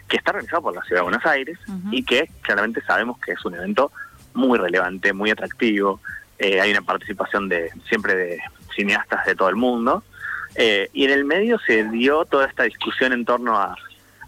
que 0.08 0.16
está 0.16 0.32
organizado 0.32 0.62
por 0.62 0.74
la 0.74 0.82
Ciudad 0.82 1.00
de 1.00 1.04
Buenos 1.04 1.24
Aires 1.24 1.58
y 1.90 2.02
que 2.02 2.28
claramente 2.42 2.82
sabemos 2.82 3.18
que 3.20 3.32
es 3.32 3.44
un 3.44 3.54
evento 3.54 3.92
muy 4.34 4.58
relevante, 4.58 5.12
muy 5.12 5.30
atractivo. 5.30 6.00
Eh, 6.38 6.60
hay 6.60 6.72
una 6.72 6.82
participación 6.82 7.48
de 7.48 7.70
siempre 7.88 8.14
de 8.16 8.40
cineastas 8.74 9.24
de 9.24 9.36
todo 9.36 9.48
el 9.48 9.56
mundo. 9.56 10.02
Eh, 10.54 10.90
y 10.92 11.04
en 11.04 11.12
el 11.12 11.24
medio 11.24 11.58
se 11.60 11.84
dio 11.84 12.24
toda 12.24 12.46
esta 12.46 12.64
discusión 12.64 13.12
en 13.12 13.24
torno 13.24 13.56
a, 13.56 13.76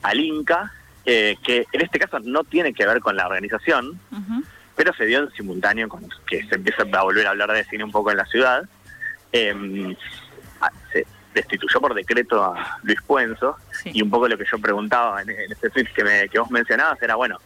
al 0.03 0.21
Inca, 0.21 0.73
eh, 1.07 1.37
que 1.43 1.67
en 1.73 1.81
este 1.81 1.99
caso 1.99 2.19
no 2.21 2.45
tiene 2.45 2.73
que 2.73 2.87
ver 2.87 3.01
con 3.01 3.17
la 3.17 3.27
organización, 3.27 3.99
pero 4.77 4.93
se 4.95 5.07
dio 5.07 5.21
en 5.21 5.31
simultáneo 5.33 5.89
con 5.89 6.09
que 6.27 6.45
se 6.47 6.57
empieza 6.57 6.83
a 6.83 7.03
volver 7.03 7.27
a 7.27 7.31
hablar 7.31 7.53
de 7.53 7.65
cine 7.65 7.85
un 7.85 7.93
poco 7.93 8.11
en 8.11 8.17
la 8.17 8.27
ciudad. 8.27 8.65
Eh, 9.33 9.97
destituyó 11.35 11.81
por 11.81 11.95
decreto 11.95 12.43
a 12.43 12.79
Luis 12.83 13.01
Puenzo 13.03 13.57
y 13.85 14.03
un 14.03 14.11
poco 14.11 14.29
lo 14.29 14.39
que 14.39 14.45
yo 14.51 14.59
preguntaba 14.59 15.21
en, 15.21 15.31
ese 15.31 15.69
tweet 15.71 15.89
que, 15.95 16.05
me, 16.05 16.29
que 16.29 16.39
vos 16.39 16.51
mencionabas 16.51 17.03
era, 17.03 17.17
bueno, 17.17 17.39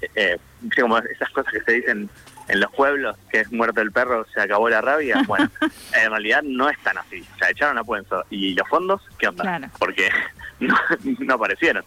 eh, 0.00 0.08
eh 0.14 0.38
como 0.80 0.98
esas 0.98 1.30
cosas 1.30 1.52
que 1.52 1.60
se 1.60 1.72
dicen 1.72 2.10
en 2.48 2.60
los 2.60 2.72
pueblos, 2.72 3.16
que 3.30 3.40
es 3.40 3.52
muerto 3.52 3.82
el 3.82 3.92
perro, 3.92 4.26
se 4.32 4.40
acabó 4.40 4.68
la 4.68 4.80
rabia. 4.80 5.22
Bueno, 5.26 5.50
en 5.92 6.10
realidad 6.10 6.42
no 6.42 6.68
es 6.70 6.78
tan 6.82 6.96
así. 6.96 7.24
O 7.34 7.38
sea, 7.38 7.50
echaron 7.50 7.76
a 7.76 7.84
Puenzo. 7.84 8.24
¿Y 8.30 8.54
los 8.54 8.66
fondos? 8.68 9.02
¿Qué 9.18 9.28
onda? 9.28 9.70
Porque 9.78 10.10
no, 10.60 10.74
no 11.18 11.34
aparecieron. 11.34 11.84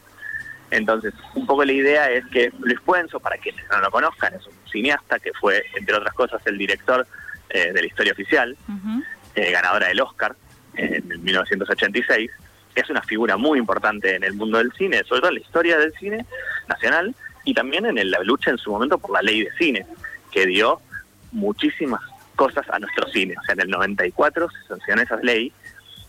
Entonces, 0.72 1.14
un 1.36 1.46
poco 1.46 1.66
la 1.66 1.74
idea 1.74 2.10
es 2.10 2.26
que 2.28 2.52
Luis 2.60 2.80
Puenzo, 2.80 3.20
para 3.20 3.38
quienes 3.38 3.64
no 3.70 3.80
lo 3.80 3.92
conozcan, 3.92 4.34
es 4.34 4.48
un 4.48 4.54
cineasta 4.72 5.20
que 5.20 5.32
fue, 5.34 5.64
entre 5.76 5.96
otras 5.96 6.14
cosas, 6.14 6.42
el 6.46 6.58
director 6.58 7.06
eh, 7.50 7.74
de 7.74 7.82
la 7.82 7.88
historia 7.88 8.14
oficial, 8.14 8.58
eh, 9.36 9.52
ganadora 9.52 9.90
del 9.90 10.00
Oscar 10.00 10.36
en 10.76 11.24
1986, 11.24 12.32
es 12.74 12.90
una 12.90 13.02
figura 13.02 13.36
muy 13.36 13.60
importante 13.60 14.16
en 14.16 14.24
el 14.24 14.34
mundo 14.34 14.60
del 14.60 14.72
cine, 14.72 15.04
sobre 15.04 15.22
todo 15.22 15.30
en 15.32 15.36
la 15.36 15.42
historia 15.42 15.78
del 15.78 15.92
cine 15.94 16.26
nacional 16.70 17.14
y 17.44 17.54
también 17.54 17.86
en 17.86 18.10
la 18.10 18.20
lucha 18.24 18.52
en 18.52 18.58
su 18.58 18.72
momento 18.72 18.98
por 18.98 19.12
la 19.12 19.22
ley 19.22 19.44
de 19.44 19.52
cine, 19.58 19.86
que 20.32 20.46
dio 20.46 20.80
muchísimas 21.34 22.00
cosas 22.38 22.66
a 22.70 22.80
nuestro 22.80 23.10
cine. 23.10 23.36
O 23.38 23.44
sea, 23.44 23.54
en 23.54 23.62
el 23.62 23.70
94 23.70 24.50
se 24.50 24.68
sancionó 24.68 25.02
esa 25.02 25.18
ley 25.18 25.52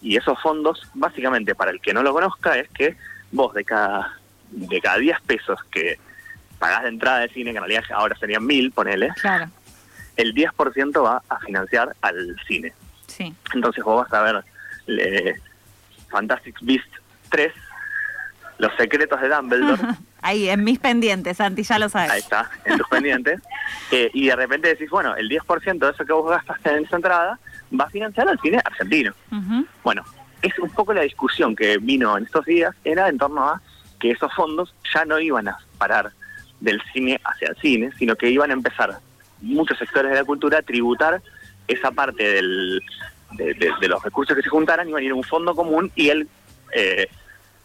y 0.00 0.16
esos 0.16 0.40
fondos, 0.40 0.88
básicamente, 0.95 1.57
para 1.57 1.73
el 1.73 1.81
que 1.81 1.92
no 1.92 2.04
lo 2.04 2.12
conozca, 2.12 2.57
es 2.59 2.69
que 2.69 2.97
vos 3.33 3.54
de 3.54 3.64
cada, 3.64 4.19
de 4.52 4.80
cada 4.80 4.99
10 4.99 5.21
pesos 5.23 5.59
que 5.71 5.99
pagás 6.59 6.82
de 6.82 6.90
entrada 6.90 7.21
de 7.21 7.28
cine, 7.28 7.50
que 7.50 7.59
en 7.59 7.64
realidad 7.64 7.85
ahora 7.94 8.16
serían 8.16 8.47
mil, 8.47 8.71
ponele, 8.71 9.11
claro. 9.21 9.50
el 10.16 10.35
10% 10.35 11.04
va 11.04 11.23
a 11.28 11.38
financiar 11.40 11.97
al 12.00 12.37
cine. 12.47 12.73
Sí. 13.06 13.35
Entonces 13.54 13.82
vos 13.82 14.09
vas 14.09 14.12
a 14.12 14.23
ver 14.23 14.44
eh, 14.87 15.40
Fantastic 16.09 16.56
Beast 16.62 16.87
3, 17.30 17.52
Los 18.59 18.73
secretos 18.76 19.21
de 19.21 19.28
Dumbledore. 19.28 19.82
Ahí, 20.23 20.49
en 20.49 20.62
mis 20.62 20.78
pendientes, 20.78 21.38
Santi, 21.38 21.64
ya 21.64 21.80
lo 21.80 21.88
sabes. 21.88 22.12
Ahí 22.12 22.21
está, 22.21 22.49
en 22.64 22.78
tus 22.78 22.88
pendientes. 22.88 23.40
Eh, 23.90 24.11
y 24.14 24.26
de 24.26 24.37
repente 24.37 24.68
decís, 24.68 24.88
bueno, 24.88 25.14
el 25.16 25.28
10% 25.28 25.78
de 25.78 25.90
eso 25.90 26.04
que 26.06 26.12
vos 26.14 26.30
gastaste 26.30 26.71
en 26.71 26.85
esa 26.85 26.97
entrada 26.97 27.38
va 27.78 27.85
a 27.85 27.90
financiar 27.90 28.26
al 28.26 28.40
cine 28.40 28.59
argentino. 28.64 29.12
Bueno, 29.85 30.02
es 30.40 30.59
un 30.59 30.71
poco 30.71 30.94
la 30.94 31.02
discusión 31.02 31.54
que 31.54 31.76
vino 31.76 32.16
en 32.16 32.25
estos 32.25 32.47
días, 32.47 32.75
era 32.85 33.09
en 33.09 33.18
torno 33.18 33.47
a 33.47 33.61
que 34.02 34.11
esos 34.11 34.35
fondos 34.35 34.75
ya 34.92 35.04
no 35.04 35.21
iban 35.21 35.47
a 35.47 35.56
parar 35.78 36.11
del 36.59 36.82
cine 36.92 37.21
hacia 37.25 37.50
el 37.50 37.56
cine, 37.59 37.92
sino 37.97 38.16
que 38.16 38.28
iban 38.28 38.50
a 38.50 38.52
empezar 38.52 38.99
muchos 39.40 39.78
sectores 39.78 40.11
de 40.11 40.16
la 40.16 40.25
cultura 40.25 40.59
a 40.59 40.62
tributar 40.62 41.23
esa 41.68 41.92
parte 41.92 42.25
del, 42.25 42.82
de, 43.30 43.88
los 43.88 44.02
recursos 44.02 44.37
que 44.37 44.42
se 44.42 44.49
juntaran, 44.49 44.88
iban 44.88 45.02
a 45.02 45.04
ir 45.04 45.12
a 45.12 45.14
un 45.14 45.23
fondo 45.23 45.54
común 45.54 45.92
y 45.94 46.09
el, 46.09 46.28
eh, 46.75 47.06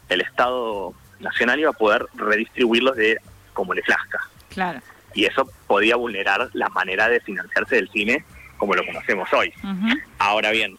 el 0.10 0.22
Estado 0.22 0.94
Nacional 1.20 1.60
iba 1.60 1.72
a 1.72 1.74
poder 1.74 2.06
redistribuirlos 2.14 2.96
de 2.96 3.20
como 3.54 3.74
le 3.74 3.82
flasca. 3.82 4.20
Claro. 4.50 4.80
Y 5.16 5.26
eso 5.26 5.50
podía 5.66 5.96
vulnerar 5.96 6.52
la 6.54 6.70
manera 6.70 7.10
de 7.10 7.20
financiarse 7.20 7.78
del 7.78 7.90
cine 7.90 8.24
como 8.58 8.76
lo 8.76 8.86
conocemos 8.86 9.28
hoy. 9.34 9.52
Ahora 10.20 10.52
bien, 10.52 10.78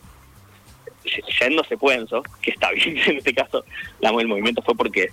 yéndose 1.40 1.76
Puenzo, 1.76 2.22
que 2.42 2.52
está 2.52 2.70
bien 2.70 2.96
en 2.96 3.16
este 3.16 3.34
caso, 3.34 3.64
la, 3.98 4.10
el 4.10 4.28
movimiento 4.28 4.62
fue 4.62 4.76
porque 4.76 5.10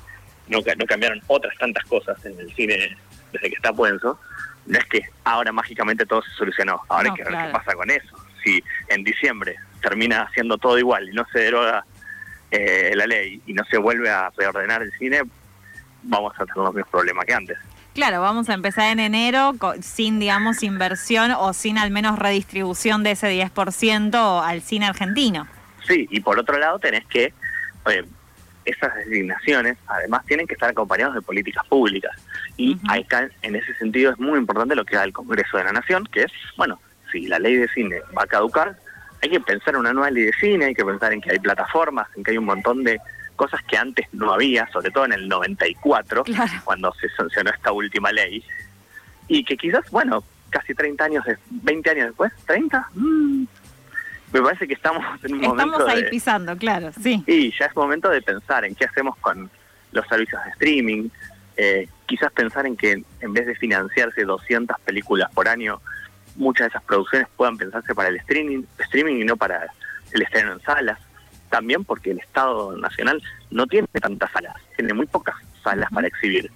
no, 0.48 0.60
no 0.78 0.86
cambiaron 0.86 1.22
otras 1.28 1.58
tantas 1.58 1.84
cosas 1.86 2.24
en 2.25 2.40
el 2.40 2.54
cine 2.54 2.98
desde 3.32 3.50
que 3.50 3.56
está 3.56 3.74
Puenzo, 3.74 4.20
no 4.66 4.78
es 4.78 4.86
que 4.86 5.02
ahora 5.24 5.52
mágicamente 5.52 6.06
todo 6.06 6.22
se 6.22 6.32
solucionó, 6.32 6.82
ahora 6.90 7.10
hay 7.10 7.16
que 7.16 7.24
ver 7.24 7.46
qué 7.46 7.52
pasa 7.52 7.74
con 7.74 7.90
eso. 7.90 8.16
Si 8.44 8.64
en 8.90 9.04
diciembre 9.04 9.56
termina 9.82 10.24
haciendo 10.24 10.58
todo 10.58 10.78
igual 10.80 11.10
y 11.10 11.14
no 11.14 11.25
se 11.32 11.40
deroga 11.40 11.86
eh, 12.52 12.94
la 12.96 13.06
ley 13.06 13.42
y 13.46 13.54
no 13.54 13.64
se 13.66 13.78
vuelve 13.78 14.10
a 14.10 14.32
reordenar 14.36 14.82
el 14.82 14.92
cine, 14.94 15.22
vamos 16.04 16.34
a 16.36 16.46
tener 16.46 16.58
los 16.58 16.74
mismos 16.74 16.90
problemas 16.90 17.25
que 17.25 17.34
antes. 17.34 17.58
Claro, 17.94 18.20
vamos 18.20 18.50
a 18.50 18.54
empezar 18.54 18.92
en 18.92 19.00
enero 19.00 19.54
sin, 19.82 20.20
digamos, 20.20 20.64
inversión 20.64 21.32
o 21.32 21.54
sin 21.54 21.78
al 21.78 21.92
menos 21.92 22.20
redistribución 22.20 23.04
de 23.04 23.12
ese 23.12 23.32
10% 23.32 24.44
al 24.44 24.62
cine 24.62 24.86
argentino. 24.86 25.48
Sí, 25.88 26.08
y 26.12 26.20
por 26.20 26.38
otro 26.38 26.58
lado 26.58 26.78
tenés 26.80 27.06
que, 27.06 27.34
esas 28.65 28.93
designaciones 28.95 29.77
además 29.88 30.25
tienen 30.25 30.48
que 30.48 30.53
estar 30.53 30.69
acompañadas 30.69 31.15
de 31.15 31.22
políticas 31.22 31.65
públicas. 31.67 32.12
Y 32.57 32.77
acá, 32.88 33.29
en 33.41 33.55
ese 33.55 33.74
sentido, 33.75 34.12
es 34.12 34.19
muy 34.19 34.39
importante 34.39 34.75
lo 34.75 34.86
que 34.86 34.95
da 34.95 35.03
el 35.03 35.13
Congreso 35.13 35.57
de 35.57 35.65
la 35.65 35.74
Nación, 35.74 36.05
que 36.12 36.24
es, 36.24 36.31
bueno, 36.57 36.79
si 37.12 37.27
la 37.27 37.39
ley 37.39 37.55
de 37.55 37.67
cine 37.69 37.98
va 38.17 38.24
a 38.24 38.27
caducar, 38.27 38.77
hay 39.22 39.29
que 39.29 39.39
pensar 39.39 39.74
en 39.74 39.81
una 39.81 39.93
nueva 39.93 40.12
ley 40.12 40.24
de 40.24 40.34
cine, 40.34 40.65
hay 40.65 40.75
que 40.75 40.86
pensar 40.86 41.13
en 41.13 41.22
que 41.22 41.31
hay 41.31 41.39
plataformas, 41.39 42.07
en 42.15 42.24
que 42.24 42.31
hay 42.31 42.38
un 42.38 42.45
montón 42.45 42.84
de 42.84 43.00
cosas 43.36 43.62
que 43.63 43.77
antes 43.77 44.07
no 44.13 44.34
había, 44.34 44.67
sobre 44.72 44.91
todo 44.91 45.05
en 45.05 45.13
el 45.13 45.27
94, 45.27 46.24
cuando 46.63 46.93
se 46.93 47.10
sancionó 47.10 47.51
esta 47.51 47.72
última 47.72 48.12
ley, 48.12 48.43
y 49.27 49.43
que 49.43 49.57
quizás, 49.57 49.89
bueno, 49.91 50.24
casi 50.50 50.74
30 50.74 51.03
años, 51.03 51.25
20 51.50 51.89
años 51.89 52.07
después, 52.07 52.31
¿30? 52.48 52.86
Mm, 52.93 53.45
me 54.36 54.42
parece 54.42 54.68
que 54.68 54.74
estamos 54.74 55.04
en 55.24 55.36
un 55.36 55.44
estamos 55.44 55.80
momento... 55.80 55.88
ahí 55.88 56.10
pisando, 56.10 56.58
claro, 56.58 56.92
sí. 57.01 57.24
Y 57.25 57.51
ya 57.58 57.68
es 57.68 57.75
momento 57.75 58.10
de 58.10 58.22
pensar 58.22 58.65
en 58.65 58.75
qué 58.75 58.86
hacemos 58.86 59.18
con 59.18 59.50
los 59.94 60.06
servicios 60.08 60.44
de 60.44 60.51
streaming, 60.51 61.10
eh, 61.56 61.88
quizás 62.06 62.32
pensar 62.34 62.65
en 62.65 62.75
que 62.75 63.01
en 63.22 63.34
vez 63.34 63.46
de 63.46 63.56
financiarse 63.56 64.25
200 64.25 64.77
películas 64.82 65.32
por 65.34 65.48
año, 65.48 65.82
muchas 66.36 66.65
de 66.65 66.70
esas 66.70 66.84
producciones 66.84 67.30
puedan 67.38 67.58
pensarse 67.58 67.96
para 67.96 68.10
el 68.10 68.18
streaming, 68.18 68.63
streaming 68.80 69.22
y 69.22 69.24
no 69.24 69.38
para 69.38 69.68
el 70.12 70.22
estreno 70.22 70.51
en 70.51 70.62
salas 70.62 71.00
también 71.50 71.86
porque 71.86 72.12
el 72.12 72.20
Estado 72.20 72.75
Nacional 72.75 73.24
no 73.51 73.65
tiene 73.68 73.88
tantas 74.01 74.30
salas, 74.32 74.56
tiene 74.75 74.94
muy 74.94 75.06
pocas 75.06 75.36
salas 75.63 75.89
para 75.94 76.08
exhibir. 76.08 76.51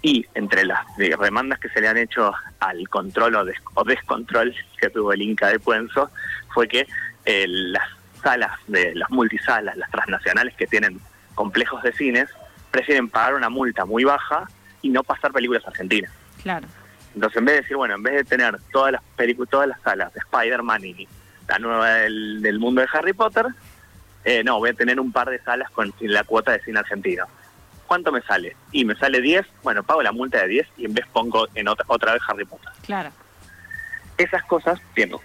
Y 0.00 0.24
entre 0.34 0.64
las 0.64 0.86
demandas 0.96 1.58
que 1.58 1.68
se 1.68 1.80
le 1.80 1.88
han 1.88 1.98
hecho 1.98 2.32
al 2.60 2.88
control 2.88 3.34
o, 3.74 3.84
descontrol 3.84 4.54
que 4.80 4.88
tuvo 4.90 5.12
el 5.12 5.20
Inca 5.20 5.48
de 5.48 5.58
Puenzo, 5.58 6.10
fue 6.54 6.68
que 6.68 6.86
eh, 7.30 7.44
las 7.46 7.86
salas 8.22 8.52
de 8.68 8.94
las 8.94 9.10
multisalas, 9.10 9.76
las 9.76 9.90
transnacionales 9.90 10.54
que 10.56 10.66
tienen 10.66 10.98
complejos 11.34 11.82
de 11.82 11.92
cines, 11.92 12.26
prefieren 12.70 13.10
pagar 13.10 13.34
una 13.34 13.50
multa 13.50 13.84
muy 13.84 14.02
baja 14.02 14.48
y 14.80 14.88
no 14.88 15.02
pasar 15.04 15.30
películas 15.30 15.62
argentinas. 15.66 16.10
Claro. 16.42 16.66
Entonces, 17.14 17.36
en 17.36 17.44
vez 17.44 17.54
de 17.56 17.60
decir, 17.60 17.76
bueno, 17.76 17.96
en 17.96 18.02
vez 18.02 18.14
de 18.14 18.24
tener 18.24 18.58
todas 18.72 18.92
las 18.92 19.02
películas, 19.14 19.50
todas 19.50 19.68
las 19.68 19.78
salas 19.82 20.14
de 20.14 20.20
Spider-Man 20.20 20.86
y 20.86 21.06
la 21.46 21.58
nueva 21.58 21.88
del 21.90 22.58
mundo 22.58 22.80
de 22.80 22.88
Harry 22.94 23.12
Potter, 23.12 23.44
eh, 24.24 24.42
no, 24.42 24.58
voy 24.58 24.70
a 24.70 24.74
tener 24.74 24.98
un 24.98 25.12
par 25.12 25.28
de 25.28 25.38
salas 25.40 25.70
con 25.70 25.92
la 26.00 26.24
cuota 26.24 26.52
de 26.52 26.60
cine 26.60 26.78
argentino. 26.78 27.26
¿Cuánto 27.86 28.10
me 28.10 28.22
sale? 28.22 28.56
Y 28.72 28.86
me 28.86 28.94
sale 28.94 29.20
10, 29.20 29.46
bueno, 29.62 29.82
pago 29.82 30.02
la 30.02 30.12
multa 30.12 30.40
de 30.40 30.48
10 30.48 30.68
y 30.78 30.86
en 30.86 30.94
vez 30.94 31.04
pongo 31.12 31.46
en 31.54 31.68
otra, 31.68 31.84
otra 31.88 32.14
vez 32.14 32.22
Harry 32.26 32.46
Potter. 32.46 32.70
Claro. 32.86 33.10
Esas 34.18 34.42
cosas 34.44 34.80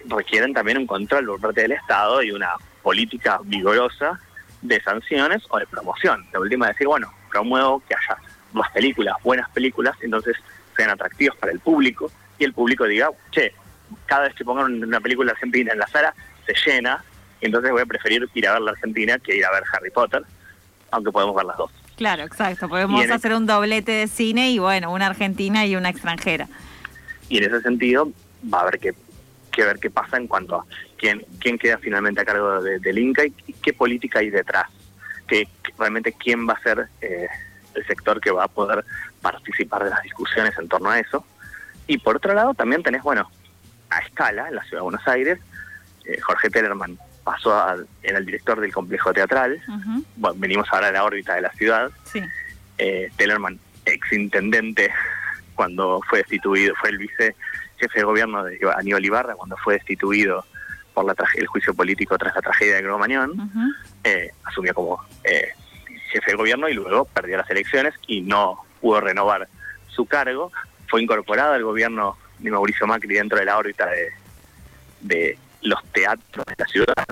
requieren 0.06 0.54
también 0.54 0.78
un 0.78 0.86
control 0.86 1.26
por 1.26 1.40
parte 1.40 1.62
del 1.62 1.72
Estado 1.72 2.22
y 2.22 2.30
una 2.30 2.52
política 2.82 3.40
vigorosa 3.44 4.20
de 4.62 4.80
sanciones 4.80 5.42
o 5.50 5.58
de 5.58 5.66
promoción. 5.66 6.24
La 6.32 6.40
última 6.40 6.68
decir, 6.68 6.86
bueno, 6.86 7.12
promuevo 7.28 7.82
que 7.88 7.94
haya 7.94 8.16
más 8.52 8.70
películas, 8.70 9.16
buenas 9.22 9.50
películas, 9.50 9.96
entonces 10.00 10.36
sean 10.76 10.90
atractivos 10.90 11.36
para 11.36 11.52
el 11.52 11.60
público 11.60 12.10
y 12.38 12.44
el 12.44 12.52
público 12.52 12.84
diga, 12.84 13.10
che, 13.30 13.52
cada 14.06 14.22
vez 14.24 14.34
que 14.34 14.44
pongan 14.44 14.82
una 14.82 15.00
película 15.00 15.32
argentina 15.32 15.72
en 15.72 15.78
la 15.78 15.86
sala, 15.88 16.14
se 16.46 16.54
llena 16.64 17.02
entonces 17.44 17.70
voy 17.70 17.82
a 17.82 17.86
preferir 17.86 18.26
ir 18.34 18.48
a 18.48 18.52
ver 18.54 18.62
la 18.62 18.70
Argentina 18.72 19.18
que 19.18 19.36
ir 19.36 19.44
a 19.44 19.52
ver 19.52 19.62
Harry 19.72 19.90
Potter, 19.90 20.22
aunque 20.90 21.12
podemos 21.12 21.36
ver 21.36 21.44
las 21.44 21.56
dos. 21.56 21.70
Claro, 21.96 22.24
exacto. 22.24 22.68
Podemos 22.68 23.08
hacer 23.08 23.34
un 23.34 23.46
doblete 23.46 23.92
de 23.92 24.08
cine 24.08 24.50
y 24.50 24.58
bueno, 24.58 24.92
una 24.92 25.06
argentina 25.06 25.66
y 25.66 25.76
una 25.76 25.90
extranjera. 25.90 26.48
Y 27.28 27.38
en 27.38 27.44
ese 27.44 27.60
sentido 27.60 28.10
va 28.52 28.58
a 28.58 28.62
haber 28.62 28.78
que, 28.78 28.94
que 29.50 29.64
ver 29.64 29.78
qué 29.78 29.90
pasa 29.90 30.16
en 30.16 30.26
cuanto 30.26 30.56
a 30.56 30.66
quién, 30.96 31.24
quién 31.40 31.58
queda 31.58 31.78
finalmente 31.78 32.20
a 32.20 32.24
cargo 32.24 32.62
del 32.62 32.98
Inca 32.98 33.24
y, 33.24 33.30
qué 33.62 33.72
política 33.72 34.20
hay 34.20 34.30
detrás. 34.30 34.66
Que, 35.26 35.48
realmente 35.78 36.12
quién 36.12 36.48
va 36.48 36.52
a 36.52 36.62
ser 36.62 36.88
eh, 37.00 37.26
el 37.74 37.86
sector 37.86 38.20
que 38.20 38.30
va 38.30 38.44
a 38.44 38.48
poder 38.48 38.84
participar 39.20 39.82
de 39.82 39.90
las 39.90 40.02
discusiones 40.02 40.56
en 40.58 40.68
torno 40.68 40.90
a 40.90 41.00
eso. 41.00 41.24
Y 41.86 41.98
por 41.98 42.16
otro 42.16 42.32
lado 42.32 42.54
también 42.54 42.82
tenés, 42.82 43.02
bueno, 43.02 43.28
a 43.90 43.98
escala, 43.98 44.48
en 44.48 44.54
la 44.54 44.62
ciudad 44.62 44.78
de 44.78 44.84
Buenos 44.84 45.08
Aires, 45.08 45.38
eh, 46.04 46.20
Jorge 46.20 46.50
Tellerman 46.50 46.98
pasó 47.24 47.54
a, 47.54 47.76
era 48.02 48.18
el 48.18 48.26
director 48.26 48.60
del 48.60 48.72
complejo 48.72 49.12
teatral. 49.12 49.60
bueno, 50.16 50.38
venimos 50.38 50.68
ahora 50.70 50.88
a 50.88 50.92
la 50.92 51.04
órbita 51.04 51.34
de 51.34 51.42
la 51.42 51.50
ciudad. 51.52 51.90
Sí. 52.04 52.20
Eh, 52.78 53.10
Tellerman, 53.16 53.58
ex 53.84 54.12
intendente, 54.12 54.92
cuando 55.54 56.00
fue 56.08 56.18
destituido, 56.18 56.74
fue 56.76 56.90
el 56.90 56.98
vice 56.98 57.34
jefe 57.84 58.00
de 58.00 58.04
gobierno 58.04 58.44
de 58.44 58.58
Aníbal 58.76 59.04
Ibarra, 59.04 59.34
cuando 59.34 59.56
fue 59.58 59.74
destituido 59.74 60.44
por 60.94 61.04
la 61.04 61.14
el 61.34 61.46
juicio 61.46 61.74
político 61.74 62.16
tras 62.16 62.34
la 62.34 62.40
tragedia 62.40 62.76
de 62.76 62.82
Gromañón, 62.82 63.50
eh, 64.04 64.30
asumió 64.44 64.72
como 64.74 65.04
eh, 65.24 65.48
jefe 66.12 66.30
de 66.30 66.36
gobierno 66.36 66.68
y 66.68 66.74
luego 66.74 67.04
perdió 67.04 67.36
las 67.36 67.50
elecciones 67.50 67.94
y 68.06 68.20
no 68.20 68.64
pudo 68.80 69.00
renovar 69.00 69.48
su 69.88 70.06
cargo. 70.06 70.52
Fue 70.88 71.02
incorporado 71.02 71.52
al 71.52 71.64
gobierno 71.64 72.16
de 72.38 72.50
Mauricio 72.50 72.86
Macri 72.86 73.14
dentro 73.14 73.38
de 73.38 73.44
la 73.44 73.58
órbita 73.58 73.86
de, 73.86 74.12
de 75.00 75.38
los 75.62 75.82
teatros 75.92 76.46
de 76.46 76.54
la 76.56 76.66
ciudad. 76.66 77.06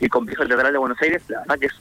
El 0.00 0.10
Complejo 0.10 0.46
Teatral 0.46 0.72
de 0.72 0.78
Buenos 0.78 1.00
Aires, 1.00 1.22
la 1.28 1.40
verdad 1.40 1.58
que 1.58 1.66
es 1.66 1.74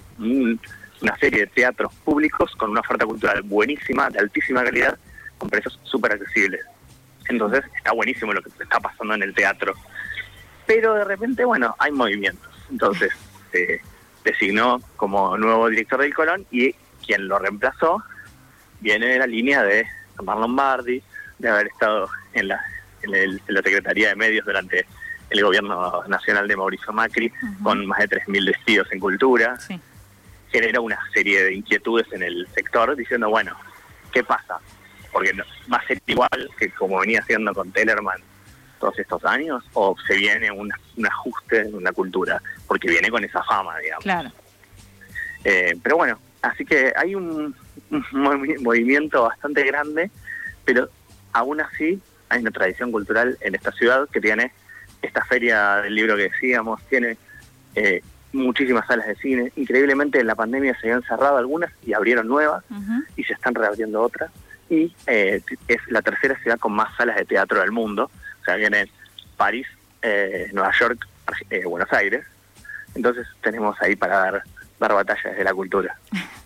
una 1.02 1.18
serie 1.18 1.42
de 1.42 1.48
teatros 1.48 1.94
públicos 2.04 2.52
con 2.58 2.70
una 2.70 2.80
oferta 2.80 3.06
cultural 3.06 3.42
buenísima, 3.42 4.10
de 4.10 4.20
altísima 4.20 4.64
calidad, 4.64 4.98
con 5.38 5.50
precios 5.50 5.78
súper 5.84 6.14
accesibles. 6.14 6.62
Entonces 7.28 7.64
está 7.76 7.92
buenísimo 7.92 8.34
lo 8.34 8.42
que 8.42 8.50
está 8.62 8.80
pasando 8.80 9.14
en 9.16 9.24
el 9.24 9.34
teatro. 9.34 9.74
Pero 10.66 10.94
de 10.96 11.04
repente, 11.04 11.46
bueno, 11.46 11.76
hay 11.80 11.92
movimientos. 11.92 12.52
Entonces 12.70 13.12
se 13.52 13.82
designó 14.24 14.82
como 14.96 15.38
nuevo 15.38 15.70
director 15.70 16.02
del 16.02 16.14
Colón 16.14 16.46
y 16.52 16.74
quien 17.06 17.28
lo 17.28 17.38
reemplazó 17.38 18.04
viene 18.80 19.08
de 19.08 19.20
la 19.20 19.28
línea 19.28 19.64
de 19.64 19.86
Marlon 20.24 20.42
Lombardi, 20.42 21.02
de 21.40 21.50
haber 21.50 21.68
estado 21.68 22.10
en 22.34 22.48
la, 22.48 22.62
en 23.02 23.40
la 23.48 23.62
Secretaría 23.62 24.10
de 24.10 24.16
Medios 24.16 24.46
durante 24.46 24.86
el 25.30 25.44
gobierno 25.44 26.04
nacional 26.08 26.48
de 26.48 26.56
Mauricio 26.56 26.94
Macri, 26.94 27.32
con 27.64 27.86
más 27.86 28.00
de 28.00 28.10
3.000 28.10 28.46
despidos 28.46 28.92
en 28.92 29.00
cultura, 29.00 29.58
genera 30.52 30.80
una 30.80 31.00
serie 31.14 31.44
de 31.44 31.56
inquietudes 31.56 32.08
en 32.14 32.24
el 32.24 32.48
sector 32.54 32.96
diciendo, 32.96 33.30
bueno, 33.30 33.56
¿qué 34.12 34.24
pasa? 34.24 34.60
Porque 35.16 35.32
va 35.72 35.78
a 35.78 35.88
ser 35.88 36.02
igual 36.08 36.50
que 36.60 36.70
como 36.72 37.00
venía 37.00 37.22
haciendo 37.22 37.54
con 37.54 37.72
Tellerman 37.72 38.20
todos 38.82 39.00
estos 39.00 39.24
años 39.24 39.64
o 39.72 39.96
se 40.06 40.14
viene 40.18 40.52
un, 40.52 40.70
ajuste 41.06 41.62
en 41.62 41.82
la 41.86 41.94
cultura? 41.94 42.42
Porque 42.68 42.90
viene 42.90 43.10
con 43.10 43.24
esa 43.24 43.42
fama, 43.44 43.80
digamos. 43.80 44.04
Claro. 44.04 44.30
Eh, 45.46 45.74
pero 45.82 45.96
bueno, 45.96 46.20
así 46.42 46.66
que 46.66 46.92
hay 46.98 47.16
un, 47.16 47.56
movimiento 48.12 49.24
bastante 49.24 49.64
grande, 49.64 50.12
pero 50.66 50.90
aún 51.32 51.62
así 51.62 51.98
hay 52.28 52.42
una 52.42 52.52
tradición 52.52 52.92
cultural 52.92 53.38
en 53.40 53.56
esta 53.56 53.72
ciudad 53.72 54.10
que 54.10 54.20
tiene 54.20 54.52
esta 55.02 55.24
feria 55.24 55.78
del 55.78 55.96
libro 55.96 56.18
que 56.18 56.24
decíamos, 56.24 56.82
tiene 56.90 57.18
eh, 57.76 58.02
muchísimas 58.34 58.86
salas 58.86 59.08
de 59.08 59.16
cine. 59.16 59.54
Increíblemente 59.56 60.20
en 60.20 60.28
la 60.28 60.36
pandemia 60.36 60.78
se 60.78 60.88
habían 60.88 61.04
cerrado 61.04 61.38
algunas 61.38 61.72
y 61.86 61.94
abrieron 61.94 62.28
nuevas 62.28 62.66
y 63.16 63.24
se 63.24 63.32
están 63.32 63.56
reabriendo 63.56 64.02
otras. 64.02 64.30
Y 64.70 64.94
eh, 65.08 65.42
es 65.68 65.78
la 65.88 66.02
tercera 66.02 66.38
ciudad 66.42 66.60
con 66.60 66.74
más 66.74 66.96
salas 66.98 67.16
de 67.16 67.26
teatro 67.26 67.60
del 67.60 67.72
mundo. 67.72 68.10
O 68.42 68.44
sea, 68.44 68.56
viene 68.56 68.90
París, 69.38 69.68
eh, 70.02 70.50
Nueva 70.54 70.72
York, 70.80 71.08
eh, 71.50 71.66
Buenos 71.66 71.92
Aires. 71.94 72.26
Entonces 72.96 73.28
tenemos 73.42 73.76
ahí 73.82 73.96
para 73.96 74.18
dar, 74.18 74.44
dar 74.80 74.94
batalla 74.94 75.30
desde 75.30 75.44
la 75.44 75.54
cultura. 75.54 75.98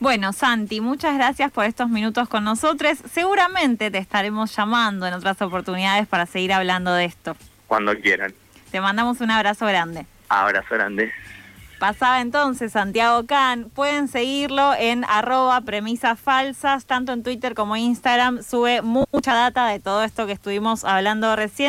Bueno, 0.00 0.32
Santi, 0.32 0.80
muchas 0.80 1.14
gracias 1.14 1.52
por 1.52 1.66
estos 1.66 1.90
minutos 1.90 2.26
con 2.26 2.42
nosotros. 2.42 2.96
Seguramente 3.12 3.90
te 3.90 3.98
estaremos 3.98 4.56
llamando 4.56 5.06
en 5.06 5.12
otras 5.12 5.42
oportunidades 5.42 6.06
para 6.06 6.24
seguir 6.24 6.54
hablando 6.54 6.94
de 6.94 7.04
esto. 7.04 7.36
Cuando 7.66 7.94
quieran. 7.94 8.32
Te 8.70 8.80
mandamos 8.80 9.20
un 9.20 9.30
abrazo 9.30 9.66
grande. 9.66 10.06
Abrazo 10.30 10.74
grande. 10.74 11.12
Pasaba 11.80 12.20
entonces 12.20 12.72
Santiago 12.72 13.24
Can. 13.24 13.70
Pueden 13.70 14.06
seguirlo 14.06 14.74
en 14.74 15.02
arroba 15.08 15.62
premisas 15.62 16.20
falsas, 16.20 16.84
tanto 16.84 17.14
en 17.14 17.22
Twitter 17.22 17.54
como 17.54 17.74
en 17.74 17.84
Instagram. 17.84 18.42
Sube 18.42 18.82
mucha 18.82 19.32
data 19.32 19.66
de 19.66 19.80
todo 19.80 20.04
esto 20.04 20.26
que 20.26 20.32
estuvimos 20.32 20.84
hablando 20.84 21.34
recién. 21.36 21.68